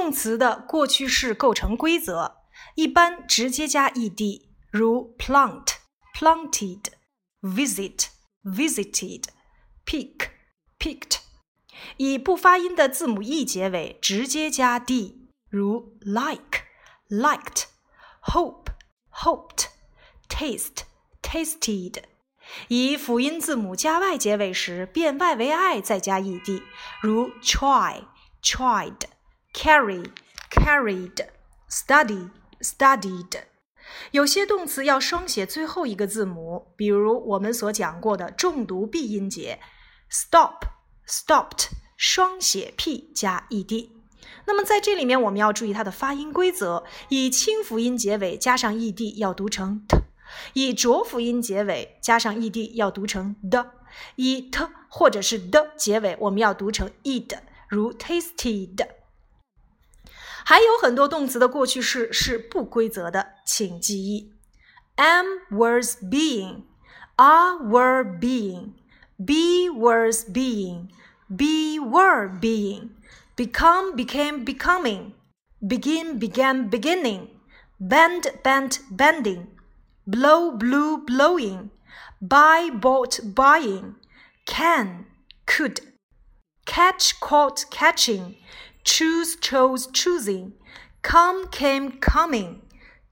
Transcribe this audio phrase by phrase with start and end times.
[0.00, 2.36] 动词的过去式构成规则，
[2.74, 5.74] 一般直接加 ed，如 plant、
[6.16, 6.84] planted、
[7.42, 8.06] visit、
[8.42, 9.24] visited、
[9.84, 10.30] pick、
[10.78, 11.18] picked。
[11.98, 16.62] 以不发音的字母 e 结尾，直接加 d，如 like、
[17.10, 17.64] liked、
[18.22, 18.68] hope、
[19.12, 19.66] hoped、
[20.30, 20.84] taste、
[21.20, 22.04] tasted。
[22.68, 26.62] 以辅音字母加 y 结尾时，变 y 为 i 再加 ed，
[27.02, 28.04] 如 try、
[28.42, 29.02] tried、
[29.52, 30.10] carry、
[30.50, 31.26] carried、
[31.70, 32.30] study、
[32.60, 33.42] studied。
[34.12, 39.58] 有些动词要双写最后一个字母，比如我们所讲过的重读闭音节
[40.10, 40.62] ，stop、
[41.08, 43.90] stopped，双写 p 加 ed。
[44.46, 49.96] 那么在这里面，我们要注意它的发音规则，以清辅音结尾加上 ed 要读成 t。
[50.52, 53.72] 以浊辅音结尾加上 ed 要读成的，
[54.14, 58.86] 以 t 或者是的结尾我们要读成 ed，如 tasted。
[60.49, 64.33] 还有很多动词的过去式是不规则的，请记忆：
[64.95, 66.63] am was being,
[67.15, 68.73] are were being,
[69.17, 70.89] be was being,
[71.29, 72.89] be were being,
[73.35, 75.13] become became becoming,
[75.59, 77.29] begin began beginning,
[77.79, 79.47] bend bent bending
[80.07, 81.71] blow, blew, blowing,
[82.21, 83.95] buy, bought, buying,
[84.45, 85.07] can,
[85.47, 85.79] could,
[86.65, 88.35] catch, caught, catching,
[88.84, 90.52] choose, chose, choosing,
[91.02, 92.62] come, came, coming,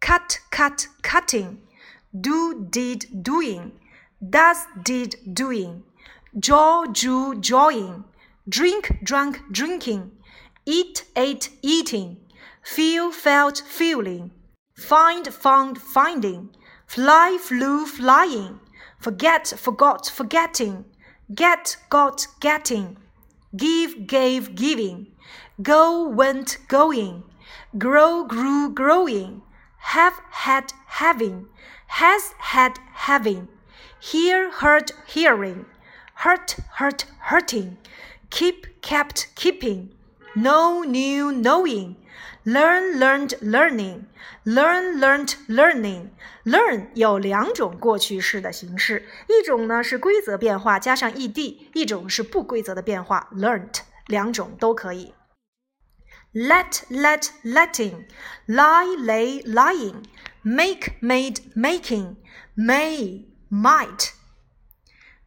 [0.00, 1.60] cut, cut, cutting,
[2.18, 3.72] do, did, doing,
[4.30, 5.82] does, did, doing,
[6.38, 8.04] jaw, drew, jawing,
[8.48, 10.10] drink, drunk, drinking,
[10.66, 12.18] eat, ate, eating,
[12.62, 14.30] feel, felt, feeling,
[14.76, 16.50] find, found, finding.
[16.86, 18.60] Fly, flew, flying,
[19.00, 20.84] forget, forgot, forgetting,
[21.34, 22.98] get, got, getting,
[23.56, 25.08] give, gave, giving,
[25.61, 27.23] go, went, going,
[27.77, 29.41] grow, grew, growing,
[29.77, 31.47] have, had, having,
[31.87, 33.47] has, had, having,
[33.99, 35.65] hear, heard, hearing,
[36.15, 37.77] hurt, hurt, hurting,
[38.29, 39.89] keep, kept, keeping,
[40.35, 41.95] know, knew, knowing,
[42.45, 44.07] learn, learned, learning,
[44.45, 55.13] learn, learned, learning。learn 有两种过去式的形式，一种呢是规则变化加上 ed，一种是不规则的变化 learnt，两种都可以。
[56.34, 58.06] Let, let, letting,
[58.48, 60.06] lie, lay, lying,
[60.42, 62.16] make, made, making,
[62.56, 64.14] may, might,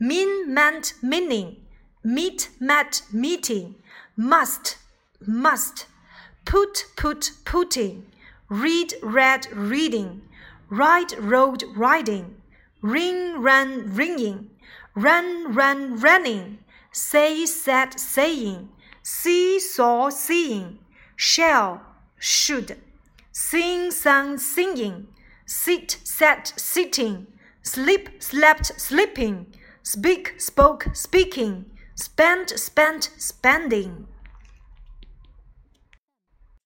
[0.00, 1.58] mean, meant, meaning,
[2.02, 3.76] meet, met, meeting,
[4.16, 4.78] must,
[5.24, 5.86] must.
[6.44, 8.06] Put, put, putting,
[8.48, 10.22] read, read, reading,
[10.68, 12.34] ride, rode, riding,
[12.82, 14.50] ring, ran, ringing,
[14.96, 16.58] run, ran, running,
[16.92, 18.68] say, said, saying,
[19.02, 20.78] see, saw, seeing,
[21.16, 21.80] shall,
[22.18, 22.76] should,
[23.32, 25.08] sing, sang, singing,
[25.46, 27.26] sit, sat, sitting,
[27.62, 29.46] sleep, slept, sleeping,
[29.82, 34.06] speak, spoke, speaking, spend, spent, spending.